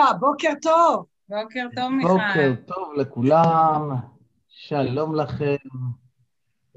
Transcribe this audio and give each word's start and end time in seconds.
רבקה, 0.00 0.18
בוקר 0.18 0.52
טוב. 0.62 1.06
בוקר 1.28 1.66
טוב, 1.76 1.92
מיכל. 1.92 2.08
בוקר 2.08 2.52
טוב 2.66 2.94
לכולם, 2.96 3.90
שלום 4.48 5.14
לכם. 5.14 5.56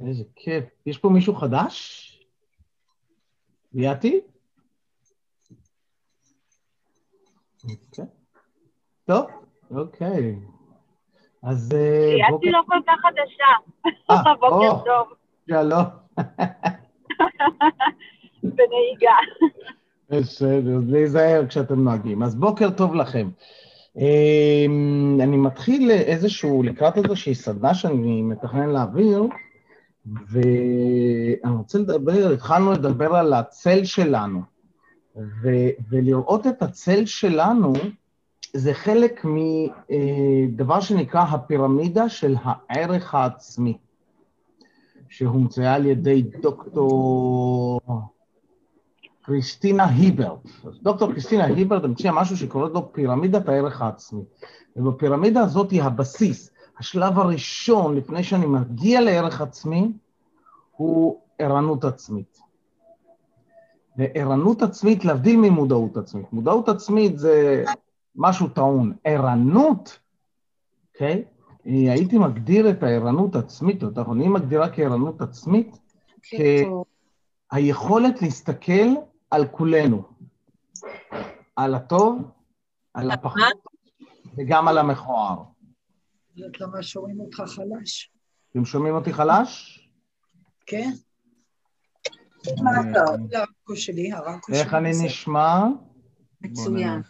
איזה 0.07 0.23
כיף. 0.35 0.65
יש 0.85 0.97
פה 0.97 1.09
מישהו 1.09 1.35
חדש? 1.35 2.09
ליאתי? 3.73 4.21
אוקיי. 7.63 8.05
טוב, 9.05 9.25
אוקיי. 9.71 10.39
אז 11.43 11.73
אה, 11.73 12.15
ליאתי 12.15 12.31
בוקר... 12.31 12.49
לא 12.49 12.61
כל 12.65 12.79
כך 12.87 12.99
חדשה. 13.01 13.45
אה, 14.11 14.35
בוקר 14.41 14.83
טוב. 14.85 15.13
שלום. 15.47 15.83
בנהיגה. 18.55 19.17
בסדר, 20.19 20.79
להיזהר 20.87 21.47
כשאתם 21.47 21.83
נוהגים. 21.83 22.23
אז 22.23 22.35
בוקר 22.35 22.69
טוב 22.69 22.95
לכם. 22.95 23.29
אמ, 23.97 25.17
אני 25.21 25.37
מתחיל 25.37 25.91
איזשהו, 25.91 26.63
לקראת 26.63 26.97
איזושהי 26.97 27.35
סדנה 27.35 27.73
שאני 27.73 28.21
מתכנן 28.21 28.69
להעביר, 28.69 29.23
ואני 30.05 31.55
רוצה 31.57 31.79
לדבר, 31.79 32.31
התחלנו 32.33 32.71
לדבר 32.71 33.15
על 33.15 33.33
הצל 33.33 33.83
שלנו, 33.83 34.41
ו, 35.15 35.49
ולראות 35.89 36.47
את 36.47 36.61
הצל 36.61 37.05
שלנו 37.05 37.73
זה 38.53 38.73
חלק 38.73 39.25
מדבר 39.25 40.79
שנקרא 40.79 41.21
הפירמידה 41.21 42.09
של 42.09 42.35
הערך 42.43 43.15
העצמי, 43.15 43.77
שהומצאה 45.09 45.73
על 45.73 45.85
ידי 45.85 46.21
דוקטור 46.41 47.79
קריסטינה 49.23 49.85
היברט. 49.85 50.39
דוקטור 50.81 51.11
קריסטינה 51.11 51.45
היברט 51.45 51.83
המציאה 51.83 52.13
משהו 52.13 52.37
שקוראת 52.37 52.71
לו 52.71 52.93
פירמידת 52.93 53.49
הערך 53.49 53.81
העצמי. 53.81 54.21
ובפירמידה 54.75 55.41
הזאת 55.41 55.71
היא 55.71 55.83
הבסיס. 55.83 56.49
השלב 56.79 57.19
הראשון, 57.19 57.95
לפני 57.95 58.23
שאני 58.23 58.45
מגיע 58.45 59.01
לערך 59.01 59.41
עצמי, 59.41 59.91
הוא 60.71 61.19
ערנות 61.39 61.85
עצמית. 61.85 62.39
וערנות 63.97 64.61
עצמית, 64.61 65.05
להבדיל 65.05 65.37
ממודעות 65.37 65.97
עצמית. 65.97 66.33
מודעות 66.33 66.69
עצמית 66.69 67.19
זה 67.19 67.63
משהו 68.15 68.47
טעון. 68.47 68.93
ערנות, 69.03 69.99
אוקיי? 70.93 71.23
Okay? 71.25 71.69
הייתי 71.69 72.17
מגדיר 72.17 72.69
את 72.69 72.83
הערנות 72.83 73.35
עצמית, 73.35 73.83
או 73.83 74.13
אני 74.13 74.27
מגדירה 74.27 74.69
כערנות 74.69 75.21
עצמית, 75.21 75.79
כהיכולת 77.51 78.21
להסתכל 78.21 78.95
על 79.33 79.47
כולנו, 79.47 80.03
על 81.55 81.75
הטוב, 81.75 82.31
על 82.93 83.11
הפחות, 83.11 83.41
וגם 84.37 84.67
על 84.67 84.77
המכוער. 84.77 85.43
יודעת 86.35 86.61
למה 86.61 86.83
שומעים 86.83 87.19
אותך 87.19 87.43
חלש? 87.47 88.11
אתם 88.51 88.65
שומעים 88.65 88.95
אותי 88.95 89.13
חלש? 89.13 89.79
כן? 90.65 90.91
אה, 92.47 93.43
שלי. 93.75 94.11
איך 94.53 94.73
אני. 94.73 94.91
נשמע? 95.05 95.63
מצוין. 96.41 97.01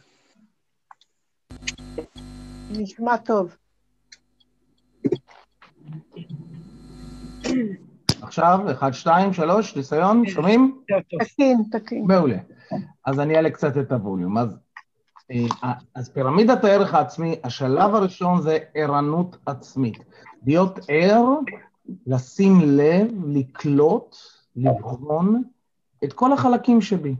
נשמע 2.71 3.17
טוב. 3.17 3.55
עכשיו, 8.23 8.59
אחד, 8.71 8.91
שתיים, 8.91 9.33
שלוש, 9.33 9.75
ניסיון, 9.75 10.27
שומעים? 10.27 10.79
יותר 10.89 11.03
טוב. 11.09 11.23
תקין, 11.23 11.63
תקין. 11.71 12.05
מעולה. 12.07 12.37
אז 13.05 13.19
אני 13.19 13.35
אעלה 13.35 13.49
קצת 13.49 13.77
את 13.77 13.91
הווליום. 13.91 14.37
אז, 14.37 14.57
אה, 15.31 15.73
אז 15.95 16.09
פירמידת 16.09 16.63
הערך 16.63 16.93
העצמי, 16.93 17.35
השלב 17.43 17.95
הראשון 17.95 18.41
זה 18.41 18.57
ערנות 18.75 19.37
עצמית. 19.45 19.97
להיות 20.45 20.79
ער, 20.87 21.25
לשים 22.07 22.61
לב, 22.61 23.07
לקלוט, 23.27 24.15
לבחון 24.55 25.43
את 26.03 26.13
כל 26.13 26.33
החלקים 26.33 26.81
שבי. 26.81 27.15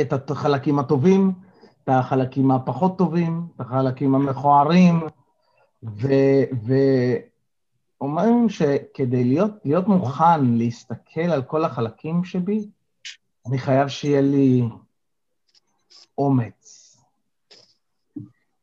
את 0.00 0.30
החלקים 0.30 0.78
הטובים, 0.78 1.32
את 1.84 1.88
החלקים 1.88 2.50
הפחות 2.50 2.98
טובים, 2.98 3.46
את 3.56 3.60
החלקים 3.60 4.14
המכוערים, 4.14 5.00
ואומרים 8.02 8.48
שכדי 8.48 9.24
להיות, 9.24 9.50
להיות 9.64 9.88
מוכן 9.88 10.44
להסתכל 10.44 11.20
על 11.20 11.42
כל 11.42 11.64
החלקים 11.64 12.24
שבי, 12.24 12.68
אני 13.46 13.58
חייב 13.58 13.88
שיהיה 13.88 14.20
לי 14.20 14.62
אומץ. 16.18 16.96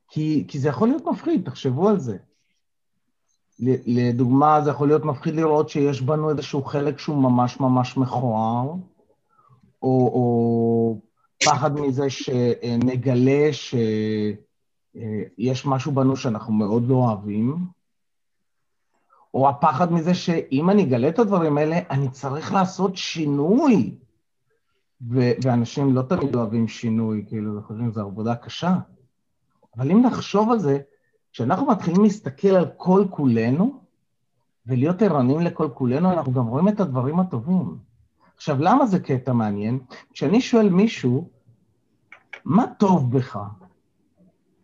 כי, 0.10 0.46
כי 0.48 0.60
זה 0.60 0.70
יכול 0.70 0.88
להיות 0.88 1.06
מפחיד, 1.06 1.46
תחשבו 1.46 1.90
על 1.90 2.00
זה. 2.00 2.18
לדוגמה, 3.86 4.62
זה 4.62 4.70
יכול 4.70 4.88
להיות 4.88 5.06
מפחיד 5.06 5.36
לראות 5.36 5.70
שיש 5.70 6.02
בנו 6.02 6.30
איזשהו 6.30 6.64
חלק 6.64 7.00
שהוא 7.00 7.24
ממש 7.24 7.60
ממש 7.60 7.98
מכוער, 7.98 8.74
או, 9.82 10.12
או 10.14 11.00
פחד 11.46 11.80
מזה 11.80 12.10
שנגלה 12.10 13.54
שיש 13.54 13.86
משהו 15.66 15.92
בנו 15.92 16.16
שאנחנו 16.16 16.54
מאוד 16.54 16.88
לא 16.88 16.96
אוהבים, 16.96 17.79
או 19.34 19.50
הפחד 19.50 19.94
מזה 19.94 20.14
שאם 20.14 20.70
אני 20.70 20.84
אגלה 20.84 21.10
את 21.10 21.20
הדברים 21.20 21.58
האלה, 21.58 21.80
אני 21.90 22.10
צריך 22.10 22.54
לעשות 22.54 22.98
שינוי. 22.98 23.96
ו- 25.10 25.32
ואנשים 25.44 25.96
לא 25.96 26.02
תמיד 26.02 26.36
אוהבים 26.36 26.68
שינוי, 26.68 27.26
כאילו, 27.28 27.62
חושבים 27.68 27.92
שזו 27.92 28.02
עבודה 28.02 28.36
קשה. 28.36 28.76
אבל 29.78 29.92
אם 29.92 30.06
נחשוב 30.06 30.52
על 30.52 30.60
זה, 30.60 30.80
כשאנחנו 31.32 31.66
מתחילים 31.66 32.04
להסתכל 32.04 32.48
על 32.48 32.66
כל 32.78 33.06
כולנו, 33.10 33.82
ולהיות 34.66 35.02
ערניים 35.02 35.40
לכל 35.40 35.70
כולנו, 35.74 36.12
אנחנו 36.12 36.34
גם 36.34 36.48
רואים 36.48 36.68
את 36.68 36.80
הדברים 36.80 37.20
הטובים. 37.20 37.78
עכשיו, 38.36 38.58
למה 38.60 38.86
זה 38.86 39.00
קטע 39.00 39.34
מעניין? 39.34 39.80
כשאני 40.14 40.42
שואל 40.42 40.70
מישהו, 40.70 41.30
מה 42.46 42.66
טוב 42.78 43.18
בך? 43.18 43.40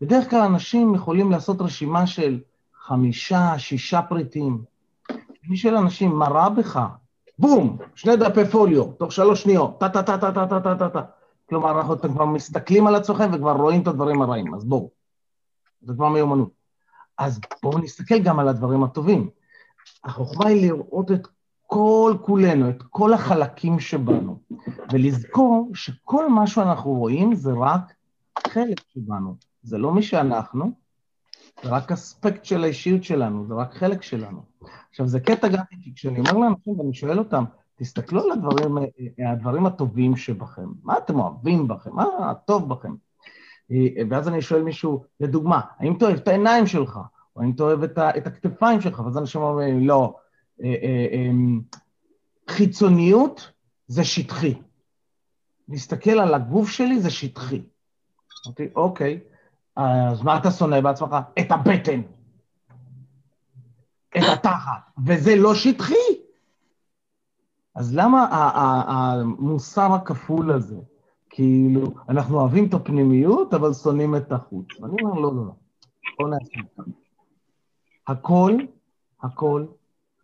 בדרך 0.02 0.30
כלל 0.30 0.42
אנשים 0.42 0.96
יכולים 0.96 1.32
לעשות 1.32 1.62
רשימה 1.62 2.08
של 2.08 2.40
חמישה, 2.88 3.60
שישה 3.60 4.02
פריטים. 4.02 4.64
אני 5.48 5.58
שואל 5.58 5.78
אנשים, 5.78 6.12
מה 6.12 6.28
רע 6.28 6.50
בך? 6.50 6.80
בום, 7.40 7.78
שני 7.96 8.16
דפי 8.16 8.46
פוליו, 8.46 8.84
תוך 8.92 9.12
שלוש 9.12 9.44
שניות, 9.44 9.80
טה-טה-טה-טה-טה-טה-טה. 9.80 11.02
כלומר, 11.50 11.78
אנחנו 11.78 11.94
אתם 11.94 12.14
כבר 12.14 12.26
מסתכלים 12.26 12.88
על 12.88 12.96
עצמכם 12.96 13.30
וכבר 13.34 13.52
רואים 13.52 13.82
את 13.82 13.88
הדברים 13.88 14.22
הרעים, 14.22 14.54
אז 14.54 14.66
בואו. 14.66 14.90
זה 15.82 15.94
כבר 15.94 16.10
מיומנות. 16.10 16.50
אז 17.18 17.40
בואו 17.64 17.80
נסתכל 17.80 18.20
גם 18.20 18.40
על 18.40 18.48
הדברים 18.48 18.84
הטובים. 18.84 19.30
החוכמה 20.04 20.48
היא 20.48 20.62
לראות 20.72 21.12
את 21.12 21.28
כל 21.68 22.16
כולנו, 22.22 22.70
את 22.70 22.84
כל 22.90 23.14
החלקים 23.14 23.80
שבנו, 23.80 24.40
ולזכור 24.92 25.72
שכל 25.74 26.30
מה 26.30 26.48
שאנחנו 26.48 26.92
רואים 26.92 27.36
זה 27.36 27.52
רק 27.58 27.94
חלק 28.48 28.82
שבנו. 28.94 29.36
זה 29.64 29.78
לא 29.78 29.92
מי 29.92 30.04
שאנחנו, 30.04 30.85
זה 31.64 31.70
רק 31.70 31.92
אספקט 31.92 32.46
של 32.46 32.64
האישיות 32.64 33.04
שלנו, 33.04 33.48
זה 33.48 33.54
רק 33.54 33.74
חלק 33.74 34.02
שלנו. 34.02 34.42
עכשיו, 34.90 35.08
זה 35.08 35.20
קטע 35.20 35.48
גם, 35.48 35.64
כי 35.82 35.94
כשאני 35.96 36.20
אומר 36.20 36.34
לאנשים 36.34 36.80
ואני 36.80 36.94
שואל 36.94 37.20
אותם, 37.20 37.44
תסתכלו 37.76 38.24
על 38.24 38.32
הדברים, 38.32 38.78
הדברים 39.32 39.66
הטובים 39.66 40.18
שבכם, 40.18 40.68
מה 40.84 40.98
אתם 40.98 41.20
אוהבים 41.20 41.68
בכם, 41.68 41.96
מה 41.96 42.06
הטוב 42.32 42.70
בכם. 42.70 42.96
ואז 44.10 44.28
אני 44.28 44.42
שואל 44.42 44.64
מישהו, 44.64 45.06
לדוגמה, 45.20 45.62
האם 45.80 45.98
אתה 45.98 46.06
אוהב 46.06 46.18
את 46.18 46.28
העיניים 46.28 46.68
שלך, 46.68 47.00
או 47.36 47.42
האם 47.42 47.52
אתה 47.52 47.64
אוהב 47.64 47.84
את, 47.84 47.98
ה, 47.98 48.18
את 48.18 48.28
הכתפיים 48.28 48.82
שלך, 48.82 49.00
ואז 49.00 49.18
אנשים 49.18 49.42
אומרים, 49.42 49.88
לא, 49.88 50.16
חיצוניות 52.50 53.52
זה 53.88 54.04
שטחי. 54.04 54.54
להסתכל 55.70 56.20
על 56.20 56.34
הגוף 56.34 56.70
שלי 56.70 57.00
זה 57.00 57.10
שטחי. 57.10 57.62
אמרתי, 58.48 58.68
אוקיי, 58.76 59.20
אז 59.76 60.22
מה 60.22 60.38
אתה 60.38 60.52
שונא 60.52 60.82
בעצמך? 60.82 61.16
את 61.40 61.52
הבטן. 61.52 62.02
את 64.18 64.24
התחת, 64.34 64.92
וזה 65.06 65.36
לא 65.36 65.56
שטחי. 65.56 65.94
אז 67.76 67.96
למה 67.96 68.28
המוסר 68.88 69.94
הכפול 69.94 70.52
הזה? 70.52 70.80
כאילו, 71.30 71.94
אנחנו 72.10 72.40
אוהבים 72.40 72.68
את 72.68 72.74
הפנימיות, 72.74 73.54
אבל 73.54 73.74
שונאים 73.74 74.16
את 74.16 74.32
החוץ. 74.32 74.68
ואני 74.80 74.96
אומר, 75.02 75.20
לא, 75.20 75.36
לא, 75.36 75.46
לא. 75.46 75.54
בואו 76.20 76.30
נעשה 76.30 76.60
את 76.60 76.86
זה. 76.86 76.92
הכל, 78.08 78.52
הכל, 79.22 79.66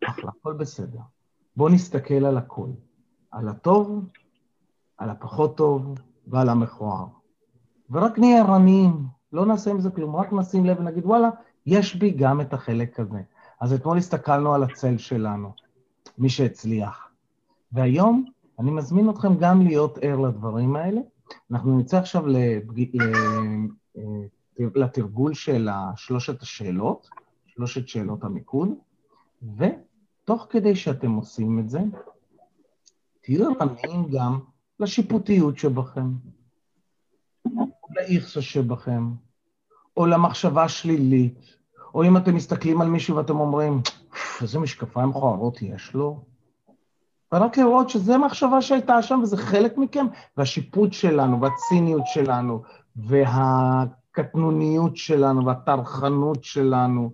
אחלה, 0.10 0.32
הכל 0.40 0.54
בסדר. 0.54 1.00
בואו 1.56 1.70
נסתכל 1.70 2.26
על 2.26 2.38
הכל. 2.38 2.70
על 3.32 3.48
הטוב, 3.48 4.06
על 4.98 5.10
הפחות 5.10 5.58
טוב 5.58 5.96
ועל 6.28 6.50
המכוער. 6.50 7.06
ורק 7.90 8.20
נהיה 8.20 8.44
ערניים, 8.44 9.08
לא 9.34 9.46
נעשה 9.46 9.72
עם 9.72 9.82
זה 9.82 9.90
כלום, 9.90 10.16
רק 10.16 10.34
נשים 10.34 10.66
לב 10.66 10.80
ונגיד, 10.80 11.06
וואלה, 11.06 11.30
יש 11.66 11.96
בי 11.96 12.12
גם 12.12 12.42
את 12.42 12.54
החלק 12.54 13.00
הזה. 13.00 13.22
אז 13.62 13.74
אתמול 13.74 13.98
הסתכלנו 13.98 14.54
על 14.54 14.64
הצל 14.64 14.98
שלנו, 14.98 15.52
מי 16.18 16.30
שהצליח. 16.30 17.08
והיום 17.72 18.26
אני 18.60 18.72
מזמין 18.72 19.10
אתכם 19.10 19.38
גם 19.38 19.62
להיות 19.62 19.98
ער 20.02 20.20
לדברים 20.20 20.76
האלה. 20.76 21.02
אנחנו 21.52 21.80
נצא 21.80 21.98
עכשיו 21.98 22.28
לפג... 22.28 23.02
אה, 23.02 23.08
לתרגול 24.60 25.34
של 25.34 25.70
שלושת 25.96 26.42
השאלות, 26.42 27.10
שלושת 27.48 27.88
שאלות 27.88 28.24
המיקוד, 28.24 28.70
ותוך 29.58 30.48
כדי 30.50 30.76
שאתם 30.76 31.12
עושים 31.12 31.60
את 31.60 31.70
זה, 31.70 31.80
תהיו 33.22 33.50
ערניים 33.50 34.10
גם 34.12 34.40
לשיפוטיות 34.80 35.58
שבכם, 35.58 36.08
לאיכסה 37.96 38.42
שבכם, 38.42 39.12
או 39.98 40.06
למחשבה 40.06 40.70
שלילית, 40.70 41.56
או 41.94 42.04
אם 42.04 42.18
אתם 42.18 42.36
מסתכלים 42.36 42.82
על 42.82 42.88
מישהו 42.88 43.16
ואתם 43.16 43.40
אומרים, 43.40 43.82
איזה 44.42 44.60
משקפיים 44.60 45.10
מכוערות 45.10 45.62
יש 45.62 45.94
לו, 45.94 46.24
ורק 47.34 47.58
לראות 47.58 47.90
שזו 47.90 48.20
מחשבה 48.20 48.62
שהייתה 48.62 49.02
שם 49.02 49.20
וזה 49.24 49.38
חלק 49.38 49.78
מכם, 49.78 50.06
והשיפוט 50.38 50.94
שלנו, 50.94 51.42
והציניות 51.42 52.04
שלנו, 52.06 52.62
והקטנוניות 52.96 54.98
שלנו, 54.98 55.46
והטרחנות 55.46 56.44
שלנו, 56.44 57.12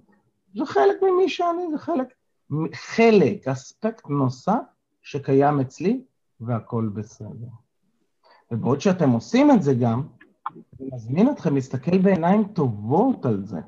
זה 0.56 0.66
חלק 0.66 0.96
ממי 1.02 1.30
שאני, 1.30 1.72
זה 1.72 1.78
חלק, 1.78 2.08
חלק, 2.74 3.48
אספקט 3.48 4.10
נוסף 4.10 4.62
שקיים 5.02 5.60
אצלי, 5.60 6.02
והכול 6.42 6.90
בסדר. 6.90 7.48
ובעוד 8.52 8.82
שאתם 8.82 9.10
עושים 9.10 9.52
את 9.52 9.64
זה 9.64 9.74
גם, 9.74 10.04
מזמין 10.98 11.30
אתכם 11.30 11.56
להסתכל 11.56 11.98
בעיניים 11.98 12.44
טובות 12.44 13.26
על 13.26 13.46
זה. 13.46 13.60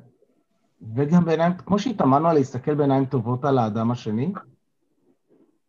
וגם 0.96 1.26
בעיניים, 1.26 1.54
כמו 1.58 1.80
שהתאמנו 1.80 2.28
על 2.28 2.36
להסתכל 2.36 2.76
בעיניים 2.76 3.06
טובות 3.06 3.46
על 3.46 3.58
האדם 3.58 3.92
השני, 3.92 4.34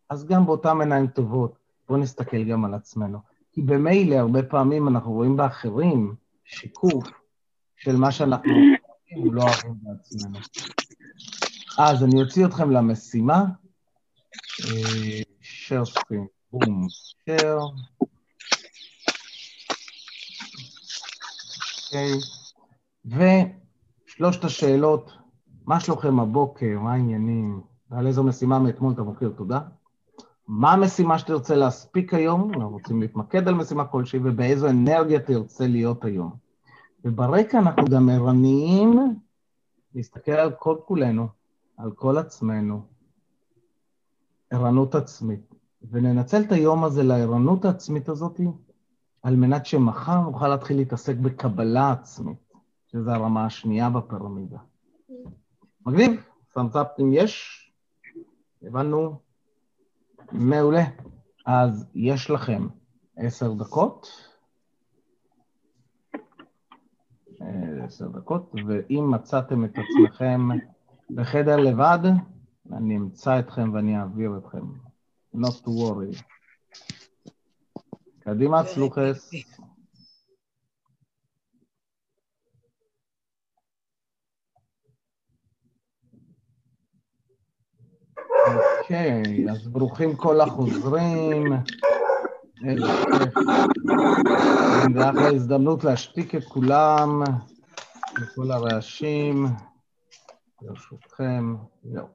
אז 0.08 0.26
גם 0.26 0.46
באותן 0.46 0.80
עיניים 0.80 1.06
טובות, 1.06 1.58
בואו 1.88 1.98
נסתכל 1.98 2.44
גם 2.44 2.64
על 2.64 2.74
עצמנו. 2.74 3.18
כי 3.52 3.62
במילא, 3.62 4.14
הרבה 4.14 4.42
פעמים 4.42 4.88
אנחנו 4.88 5.12
רואים 5.12 5.36
באחרים 5.36 6.14
שיקוף 6.44 7.04
של 7.76 7.96
מה 7.96 8.12
שאנחנו 8.12 8.52
אוהבים 8.52 9.28
ולא 9.28 9.42
אוהבים 9.42 9.74
בעצמנו. 9.82 10.38
אז 11.78 12.04
אני 12.04 12.22
אוציא 12.22 12.46
אתכם 12.46 12.70
למשימה. 12.70 13.44
share 15.42 15.84
screen, 15.84 16.26
בום, 16.52 16.86
share. 16.90 17.99
אוקיי, 21.90 22.12
ושלושת 24.06 24.44
השאלות, 24.44 25.12
מה 25.66 25.80
שלומכם 25.80 26.20
הבוקר, 26.20 26.78
מה 26.80 26.92
העניינים, 26.92 27.60
ועל 27.90 28.06
איזו 28.06 28.24
משימה 28.24 28.58
מאתמול 28.58 28.92
אתה 28.92 29.02
מכיר, 29.02 29.32
תודה. 29.36 29.60
מה 30.48 30.72
המשימה 30.72 31.18
שתרצה 31.18 31.56
להספיק 31.56 32.14
היום, 32.14 32.50
אנחנו 32.54 32.70
רוצים 32.70 33.00
להתמקד 33.00 33.48
על 33.48 33.54
משימה 33.54 33.84
כלשהי, 33.84 34.20
ובאיזו 34.24 34.68
אנרגיה 34.68 35.20
תרצה 35.20 35.66
להיות 35.66 36.04
היום. 36.04 36.30
וברקע 37.04 37.58
אנחנו 37.58 37.84
גם 37.84 38.08
ערניים 38.08 39.16
להסתכל 39.94 40.32
על 40.32 40.50
כל 40.58 40.76
כולנו, 40.84 41.28
על 41.76 41.90
כל 41.92 42.18
עצמנו, 42.18 42.82
ערנות 44.50 44.94
עצמית. 44.94 45.54
וננצל 45.90 46.42
את 46.42 46.52
היום 46.52 46.84
הזה 46.84 47.02
לערנות 47.02 47.64
העצמית 47.64 48.08
הזאת, 48.08 48.40
על 49.22 49.36
מנת 49.36 49.66
שמחר 49.66 50.20
נוכל 50.20 50.48
להתחיל 50.48 50.76
להתעסק 50.76 51.16
בקבלה 51.16 51.92
עצמית, 51.92 52.52
שזו 52.86 53.10
הרמה 53.10 53.46
השנייה 53.46 53.90
בפירמידה. 53.90 54.58
מגניב? 55.86 56.24
סמסאפ 56.52 56.86
אם 57.00 57.12
יש? 57.12 57.56
הבנו? 58.62 59.20
מעולה. 60.32 60.84
אז 61.46 61.86
יש 61.94 62.30
לכם 62.30 62.66
עשר 63.16 63.52
דקות. 63.52 64.06
עשר 67.84 68.08
דקות, 68.08 68.54
ואם 68.66 69.10
מצאתם 69.10 69.64
את 69.64 69.70
עצמכם 69.70 70.48
בחדר 71.10 71.56
לבד, 71.56 71.98
אני 72.72 72.96
אמצא 72.96 73.38
אתכם 73.38 73.70
ואני 73.74 74.00
אעביר 74.00 74.38
אתכם. 74.38 74.64
Not 75.34 75.64
to 75.64 75.68
worry. 75.68 76.22
קדימה, 78.20 78.64
סלוחס. 78.64 79.30
אוקיי, 88.80 89.50
אז 89.50 89.68
ברוכים 89.68 90.16
כל 90.16 90.40
החוזרים. 90.40 91.52
זה 94.94 95.10
אחלה 95.10 95.28
הזדמנות 95.34 95.84
להשתיק 95.84 96.34
את 96.34 96.44
כולם, 96.44 97.22
את 98.18 98.28
כל 98.34 98.50
הרעשים, 98.50 99.46
ברשותכם. 100.62 101.56
זהו. 101.82 102.06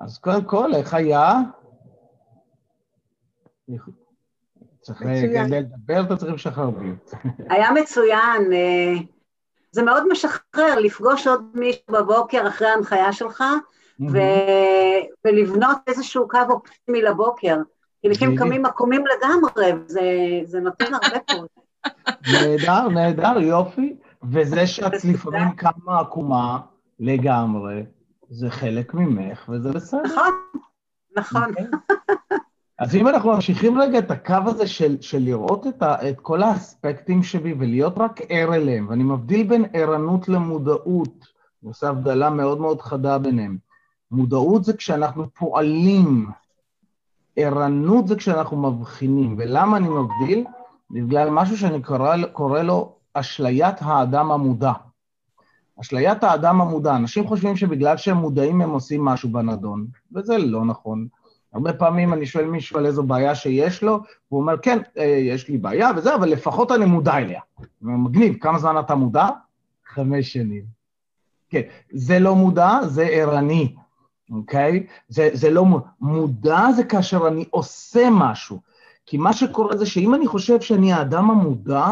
אז 0.00 0.18
קודם 0.18 0.44
כל, 0.44 0.74
איך 0.74 0.94
היה? 0.94 1.32
צריך 4.94 5.00
כדי 5.46 5.60
לדבר, 5.60 6.00
אתה 6.00 6.16
צריך 6.16 6.34
לשחרר 6.34 6.70
בי. 6.70 6.92
היה 7.50 7.70
מצוין. 7.72 8.52
זה 9.72 9.82
מאוד 9.82 10.08
משחרר 10.12 10.78
לפגוש 10.80 11.26
עוד 11.26 11.44
מישהו 11.54 11.82
בבוקר 11.90 12.48
אחרי 12.48 12.68
ההנחיה 12.68 13.12
שלך, 13.12 13.44
ולבנות 15.24 15.78
איזשהו 15.86 16.28
קו 16.28 16.38
אופטימי 16.50 17.02
לבוקר. 17.02 17.56
כי 18.02 18.08
לפעמים 18.08 18.36
קמים 18.38 18.66
עקומים 18.66 19.04
לגמרי, 19.06 19.72
זה 20.44 20.60
נותן 20.60 20.94
הרבה 20.94 21.18
פה. 21.26 21.34
נהדר, 22.32 22.88
נהדר, 22.88 23.40
יופי. 23.40 23.96
וזה 24.32 24.66
שאת 24.66 25.04
לפעמים 25.04 25.50
קמה 25.56 26.00
עקומה 26.00 26.58
לגמרי, 27.00 27.82
זה 28.30 28.50
חלק 28.50 28.94
ממך, 28.94 29.48
וזה 29.48 29.72
בסדר. 29.72 30.02
נכון, 30.04 30.32
נכון. 31.16 31.54
אז 32.78 32.94
אם 32.94 33.08
אנחנו 33.08 33.32
ממשיכים 33.32 33.80
רגע 33.80 33.98
את 33.98 34.10
הקו 34.10 34.36
הזה 34.46 34.66
של, 34.66 34.96
של 35.00 35.18
לראות 35.18 35.66
את, 35.66 35.82
ה, 35.82 36.08
את 36.08 36.20
כל 36.20 36.42
האספקטים 36.42 37.22
שבי 37.22 37.54
ולהיות 37.58 37.98
רק 37.98 38.20
ער 38.28 38.54
אליהם, 38.54 38.86
ואני 38.88 39.04
מבדיל 39.04 39.46
בין 39.46 39.64
ערנות 39.72 40.28
למודעות, 40.28 41.26
אני 41.62 41.68
עושה 41.68 41.88
הבדלה 41.88 42.30
מאוד 42.30 42.60
מאוד 42.60 42.80
חדה 42.80 43.18
ביניהם. 43.18 43.58
מודעות 44.10 44.64
זה 44.64 44.76
כשאנחנו 44.76 45.30
פועלים, 45.30 46.26
ערנות 47.36 48.08
זה 48.08 48.16
כשאנחנו 48.16 48.70
מבחינים. 48.70 49.34
ולמה 49.38 49.76
אני 49.76 49.88
מבדיל? 49.88 50.44
בגלל 50.90 51.30
משהו 51.30 51.58
שאני 51.58 51.82
קורא, 51.82 52.16
קורא 52.32 52.62
לו 52.62 52.94
אשליית 53.14 53.76
האדם 53.80 54.30
המודע. 54.30 54.72
אשליית 55.80 56.24
האדם 56.24 56.60
המודע. 56.60 56.96
אנשים 56.96 57.26
חושבים 57.26 57.56
שבגלל 57.56 57.96
שהם 57.96 58.16
מודעים 58.16 58.60
הם 58.60 58.70
עושים 58.70 59.04
משהו 59.04 59.28
בנדון, 59.28 59.86
וזה 60.12 60.38
לא 60.38 60.64
נכון. 60.64 61.06
הרבה 61.52 61.72
פעמים 61.72 62.12
אני 62.12 62.26
שואל 62.26 62.44
מישהו 62.44 62.78
על 62.78 62.86
איזו 62.86 63.02
בעיה 63.02 63.34
שיש 63.34 63.82
לו, 63.82 64.00
והוא 64.30 64.40
אומר, 64.40 64.58
כן, 64.62 64.78
אה, 64.98 65.04
יש 65.04 65.48
לי 65.48 65.58
בעיה 65.58 65.90
וזה, 65.96 66.14
אבל 66.14 66.28
לפחות 66.28 66.72
אני 66.72 66.84
מודע 66.84 67.16
אליה. 67.16 67.40
מגניב, 67.82 68.36
כמה 68.40 68.58
זמן 68.58 68.78
אתה 68.80 68.94
מודע? 68.94 69.26
חמש 69.86 70.32
שנים. 70.32 70.64
כן, 71.50 71.60
זה 71.90 72.18
לא 72.18 72.34
מודע, 72.34 72.78
זה 72.86 73.02
ערני, 73.02 73.74
אוקיי? 74.30 74.86
זה, 75.08 75.30
זה 75.32 75.50
לא 75.50 75.64
מודע, 76.00 76.72
זה 76.76 76.84
כאשר 76.84 77.28
אני 77.28 77.44
עושה 77.50 78.08
משהו. 78.10 78.60
כי 79.06 79.16
מה 79.16 79.32
שקורה 79.32 79.76
זה 79.76 79.86
שאם 79.86 80.14
אני 80.14 80.26
חושב 80.26 80.60
שאני 80.60 80.92
האדם 80.92 81.30
המודע, 81.30 81.86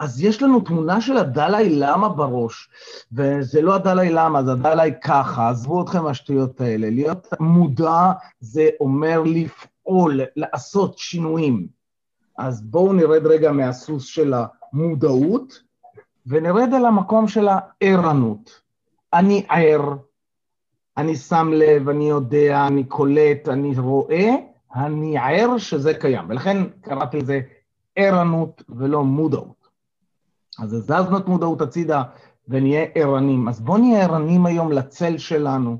אז 0.00 0.22
יש 0.22 0.42
לנו 0.42 0.60
תמונה 0.60 1.00
של 1.00 1.16
הדלאי 1.16 1.68
למה 1.70 2.08
בראש, 2.08 2.68
וזה 3.12 3.62
לא 3.62 3.74
הדלאי 3.74 4.10
למה, 4.10 4.42
זה 4.42 4.52
הדלאי 4.52 4.92
ככה, 5.04 5.48
עזבו 5.48 5.82
אתכם 5.82 6.02
מהשטויות 6.04 6.60
האלה. 6.60 6.90
להיות 6.90 7.26
מודע 7.40 8.12
זה 8.40 8.68
אומר 8.80 9.22
לפעול, 9.26 10.20
לעשות 10.36 10.98
שינויים. 10.98 11.66
אז 12.38 12.62
בואו 12.62 12.92
נרד 12.92 13.26
רגע 13.26 13.52
מהסוס 13.52 14.04
של 14.04 14.34
המודעות, 14.72 15.62
ונרד 16.26 16.74
על 16.74 16.86
המקום 16.86 17.28
של 17.28 17.48
הערנות. 17.48 18.60
אני 19.14 19.46
ער, 19.48 19.94
אני 20.96 21.16
שם 21.16 21.50
לב, 21.52 21.88
אני 21.88 22.08
יודע, 22.08 22.66
אני 22.66 22.84
קולט, 22.84 23.48
אני 23.48 23.78
רואה, 23.78 24.30
אני 24.74 25.18
ער 25.18 25.58
שזה 25.58 25.94
קיים. 25.94 26.24
ולכן 26.28 26.56
קראתי 26.80 27.18
לזה 27.18 27.40
ערנות 27.96 28.62
ולא 28.68 29.04
מודעות. 29.04 29.59
אז 30.60 30.72
הזזנו 30.72 31.18
את 31.18 31.28
מודעות 31.28 31.60
הצידה 31.60 32.02
ונהיה 32.48 32.86
ערנים. 32.94 33.48
אז 33.48 33.60
בואו 33.60 33.78
נהיה 33.78 34.04
ערנים 34.04 34.46
היום 34.46 34.72
לצל 34.72 35.18
שלנו, 35.18 35.78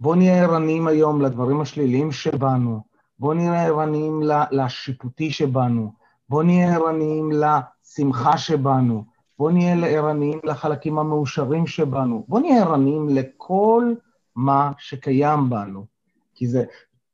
בואו 0.00 0.14
נהיה 0.14 0.42
ערנים 0.44 0.86
היום 0.86 1.20
לדברים 1.22 1.60
השליליים 1.60 2.12
שבנו, 2.12 2.80
בואו 3.18 3.34
נהיה 3.34 3.66
ערנים 3.66 4.22
לשיפוטי 4.50 5.30
שבנו, 5.30 5.92
בואו 6.28 6.42
נהיה 6.42 6.74
ערניים 6.76 7.30
לשמחה 7.32 8.38
שבנו, 8.38 9.04
בואו 9.38 9.50
נהיה 9.50 9.86
ערניים 9.86 10.40
לחלקים 10.44 10.98
המאושרים 10.98 11.66
שבנו, 11.66 12.24
בואו 12.28 12.42
נהיה 12.42 12.62
ערניים 12.62 13.08
לכל 13.08 13.94
מה 14.36 14.72
שקיים 14.78 15.50
בנו, 15.50 15.86
כי 16.34 16.46
זה, 16.46 16.64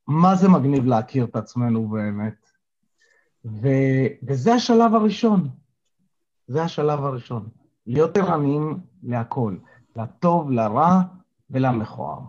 מה 0.07 0.35
זה 0.35 0.49
מגניב 0.49 0.85
להכיר 0.85 1.25
את 1.25 1.35
עצמנו 1.35 1.87
באמת? 1.87 2.45
ו, 3.45 3.67
וזה 4.27 4.53
השלב 4.53 4.95
הראשון. 4.95 5.49
זה 6.47 6.63
השלב 6.63 7.05
הראשון. 7.05 7.49
להיות 7.87 8.17
ערניים 8.17 8.79
להכל, 9.03 9.55
לטוב, 9.95 10.51
לרע 10.51 11.01
ולמכוער. 11.49 12.19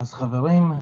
אז 0.00 0.14
חברים, 0.14 0.72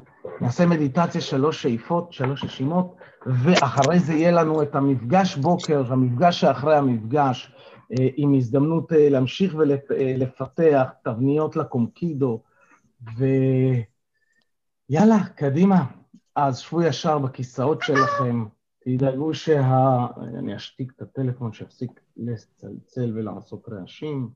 נעשה 0.41 0.65
מדיטציה 0.65 1.21
שלוש 1.21 1.61
שאיפות, 1.61 2.13
שלוש 2.13 2.43
רשימות, 2.43 2.95
ואחרי 3.25 3.99
זה 3.99 4.13
יהיה 4.13 4.31
לנו 4.31 4.61
את 4.61 4.75
המפגש 4.75 5.35
בוקר, 5.35 5.93
המפגש 5.93 6.41
שאחרי 6.41 6.75
המפגש, 6.77 7.53
אה, 7.91 8.07
עם 8.15 8.33
הזדמנות 8.33 8.93
אה, 8.93 9.09
להמשיך 9.09 9.55
ולפתח 9.57 10.87
תבניות 11.03 11.55
לקומקידו, 11.55 12.41
ויאללה, 14.89 15.23
קדימה. 15.35 15.85
אז 16.35 16.57
שבו 16.57 16.81
ישר 16.81 17.19
בכיסאות 17.19 17.81
שלכם, 17.81 18.45
תדאגו 18.97 19.33
שה... 19.33 20.07
אני 20.37 20.55
אשתיק 20.55 20.91
את 20.95 21.01
הטלפון 21.01 21.53
שיפסיק 21.53 21.91
לצלצל 22.17 23.11
ולעשות 23.15 23.69
רעשים. 23.69 24.29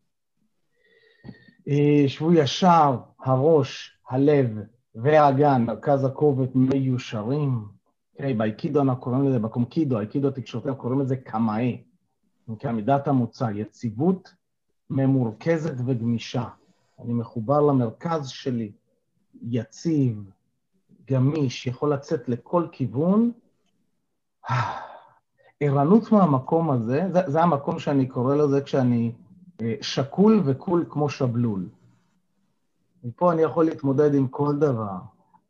אה, 1.67 2.03
שבו 2.07 2.33
ישר, 2.33 2.97
הראש, 3.19 3.99
הלב 4.09 4.49
והאגן, 4.95 5.65
מרכז 5.65 6.03
הכובד 6.03 6.47
מיושרים. 6.55 7.65
אוקיי, 8.13 8.33
באייקידו 8.33 8.81
אנחנו 8.81 9.01
קוראים 9.01 9.27
לזה, 9.27 9.39
בקומקידו, 9.39 9.97
האייקידו 9.97 10.27
התקשורתי, 10.27 10.67
אנחנו 10.67 10.81
קוראים 10.81 10.99
לזה 10.99 11.15
קמאי. 11.15 11.83
אוקיי, 12.47 12.71
מידת 12.71 13.07
המוצא, 13.07 13.49
יציבות 13.55 14.33
ממורכזת 14.89 15.75
וגמישה. 15.85 16.45
אני 16.99 17.13
מחובר 17.13 17.61
למרכז 17.61 18.27
שלי, 18.27 18.71
יציב, 19.41 20.31
גמיש, 21.11 21.67
יכול 21.67 21.93
לצאת 21.93 22.29
לכל 22.29 22.67
כיוון. 22.71 23.31
ערנות 25.59 26.11
מהמקום 26.11 26.71
הזה, 26.71 27.07
זה, 27.13 27.19
זה 27.27 27.41
המקום 27.41 27.79
שאני 27.79 28.07
קורא 28.07 28.35
לזה 28.35 28.61
כשאני 28.61 29.11
אה, 29.61 29.75
שקול 29.81 30.41
וקול 30.45 30.85
כמו 30.89 31.09
שבלול. 31.09 31.69
מפה 33.03 33.31
אני 33.31 33.41
יכול 33.41 33.65
להתמודד 33.65 34.15
עם 34.15 34.27
כל 34.27 34.55
דבר. 34.59 34.97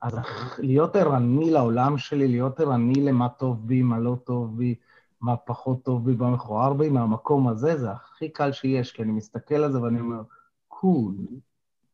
אז 0.02 0.14
להיות 0.60 0.96
ערני 0.96 1.52
לעולם 1.52 1.98
שלי, 1.98 2.28
להיות 2.28 2.60
ערני 2.60 2.94
למה 2.94 3.30
טוב 3.30 3.68
בי, 3.68 3.82
מה 3.82 4.00
לא 4.00 4.18
טוב 4.24 4.58
בי, 4.58 4.76
מה 5.22 5.38
פחות 5.38 5.84
טוב 5.84 6.06
בי, 6.06 6.16
מה 6.16 6.30
מכוער 6.30 6.74
בי, 6.74 6.90
מהמקום 6.90 7.48
הזה, 7.48 7.78
זה 7.78 7.92
הכי 7.92 8.30
קל 8.30 8.52
שיש, 8.52 8.92
כי 8.92 9.04
אני 9.04 9.12
מסתכל 9.12 9.56
על 9.56 9.72
זה 9.72 9.82
ואני 9.82 10.00
אומר, 10.00 10.22
קול, 10.68 11.16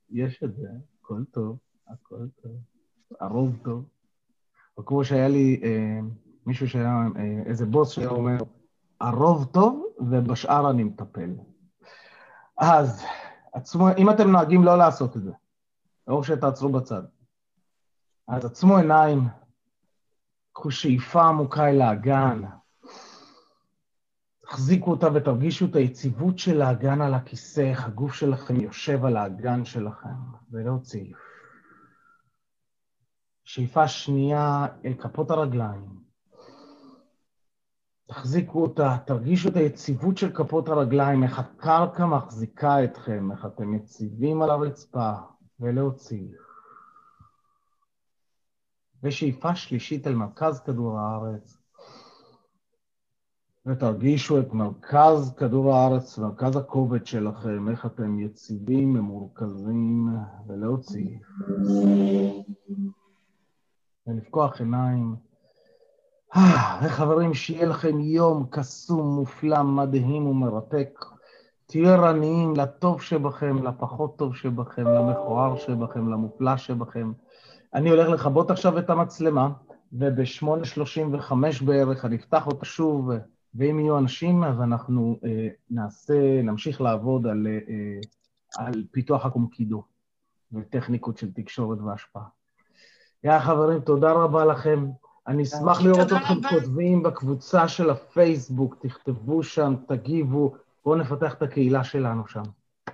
יש 0.10 0.44
את 0.44 0.56
זה, 0.56 0.68
הכל 1.01 1.24
טוב, 1.32 1.58
הכל 1.88 2.27
טוב, 2.41 2.51
הרוב 3.20 3.58
טוב. 3.63 3.84
או 4.77 4.86
כמו 4.86 5.03
שהיה 5.03 5.27
לי 5.27 5.62
אה, 5.63 6.00
מישהו 6.50 6.70
שהיה, 6.70 6.98
אה, 7.18 7.44
איזה 7.46 7.65
בוס 7.65 7.91
שהיה 7.91 8.10
אומר, 8.10 8.38
הרוב 9.01 9.46
טוב 9.46 9.86
ובשאר 10.00 10.70
אני 10.70 10.84
מטפל. 10.84 11.29
אז, 12.58 13.03
עצמו, 13.53 13.88
אם 13.98 14.10
אתם 14.10 14.32
נוהגים 14.32 14.63
לא 14.63 14.77
לעשות 14.77 15.18
את 15.18 15.24
זה, 15.24 15.32
או 16.08 16.24
שתעצרו 16.24 16.70
בצד. 16.70 17.03
אז 18.27 18.46
עצמו 18.46 18.77
עיניים, 18.77 19.20
קחו 20.53 20.72
שאיפה 20.72 21.22
עמוקה 21.22 21.70
אל 21.70 21.82
האגן, 21.82 22.41
תחזיקו 24.41 24.91
אותה 24.91 25.08
ותרגישו 25.13 25.65
את 25.65 25.75
היציבות 25.75 26.39
של 26.39 26.62
האגן 26.62 27.01
על 27.01 27.13
הכיסא, 27.13 27.62
איך 27.62 27.86
הגוף 27.86 28.13
שלכם 28.13 28.62
יושב 28.62 29.06
על 29.06 29.18
האגן 29.18 29.65
שלכם, 29.65 30.20
ולהוציא. 30.51 31.13
שאיפה 33.44 33.88
שנייה 33.88 34.65
אל 34.86 34.94
כפות 34.94 35.32
הרגליים. 35.32 36.08
תחזיקו 38.09 38.61
אותה, 38.61 38.97
תרגישו 39.05 39.49
את 39.49 39.55
היציבות 39.55 40.17
של 40.17 40.31
כפות 40.31 40.69
הרגליים, 40.69 41.23
איך 41.23 41.39
הקרקע 41.39 42.05
מחזיקה 42.05 42.83
אתכם, 42.83 43.31
איך 43.31 43.45
אתם 43.45 43.73
יציבים 43.73 44.41
על 44.41 44.49
הרצפה, 44.49 45.11
ולהוציא. 45.59 46.27
ושאיפה 49.03 49.55
שלישית 49.55 50.07
אל 50.07 50.15
מרכז 50.15 50.59
כדור 50.59 50.99
הארץ, 50.99 51.57
ותרגישו 53.65 54.39
את 54.39 54.53
מרכז 54.53 55.33
כדור 55.37 55.73
הארץ, 55.73 56.17
מרכז 56.17 56.55
הכובד 56.55 57.05
שלכם, 57.05 57.69
איך 57.69 57.85
אתם 57.85 58.19
יציבים, 58.19 58.93
ממורכזים, 58.93 60.09
ולהוציא. 60.47 61.17
ולפקוח 64.07 64.59
עיניים. 64.59 65.28
וחברים, 66.83 67.33
שיהיה 67.33 67.65
לכם 67.65 68.00
יום 68.00 68.45
קסום, 68.50 69.15
מופלא, 69.15 69.63
מדהים 69.63 70.27
ומרתק. 70.27 71.05
תהיו 71.65 71.89
ערניים 71.89 72.55
לטוב 72.55 73.01
שבכם, 73.01 73.67
לפחות 73.67 74.17
טוב 74.17 74.36
שבכם, 74.36 74.88
למכוער 74.88 75.57
שבכם, 75.57 76.09
למופלא 76.12 76.57
שבכם. 76.57 77.12
אני 77.74 77.89
הולך 77.89 78.09
לכבות 78.09 78.51
עכשיו 78.51 78.79
את 78.79 78.89
המצלמה, 78.89 79.50
וב-8.35 79.93 81.33
בערך 81.65 82.05
אני 82.05 82.15
אפתח 82.15 82.48
אותה 82.48 82.65
שוב, 82.65 83.09
ואם 83.55 83.79
יהיו 83.79 83.98
אנשים, 83.98 84.43
אז 84.43 84.62
אנחנו 84.62 85.19
אה, 85.25 85.48
נעשה, 85.69 86.41
נמשיך 86.43 86.81
לעבוד 86.81 87.27
על, 87.27 87.48
אה, 87.48 88.00
על 88.57 88.83
פיתוח 88.91 89.25
הקומקידו 89.25 89.83
וטכניקות 90.53 91.17
של 91.17 91.33
תקשורת 91.33 91.77
והשפעה. 91.81 92.24
יא 93.24 93.39
חברים, 93.39 93.79
תודה 93.79 94.12
רבה 94.12 94.45
לכם. 94.45 94.89
אני 95.29 95.43
אשמח 95.43 95.81
לראות 95.81 96.12
אתכם 96.13 96.50
כותבים 96.50 97.03
בקבוצה 97.03 97.67
של 97.67 97.89
הפייסבוק, 97.89 98.75
תכתבו 98.81 99.43
שם, 99.43 99.75
תגיבו, 99.88 100.55
בואו 100.86 100.95
נפתח 100.95 101.33
את 101.33 101.41
הקהילה 101.41 101.83
שלנו 101.83 102.27
שם. 102.27 102.41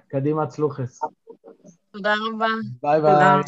קדימה, 0.07 0.47
צלוחס. 0.47 0.99
תודה 1.91 2.13
רבה. 2.33 2.47
ביי 2.81 3.01
ביי. 3.01 3.41